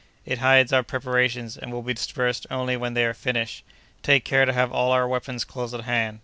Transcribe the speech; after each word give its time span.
"It 0.25 0.39
hides 0.39 0.73
our 0.73 0.81
preparations, 0.81 1.55
and 1.55 1.71
will 1.71 1.83
be 1.83 1.93
dispersed 1.93 2.47
only 2.49 2.75
when 2.75 2.95
they 2.95 3.05
are 3.05 3.13
finished. 3.13 3.63
Take 4.01 4.25
care 4.25 4.45
to 4.45 4.53
have 4.53 4.71
all 4.71 4.91
our 4.91 5.07
weapons 5.07 5.45
close 5.45 5.75
at 5.75 5.81
hand. 5.81 6.19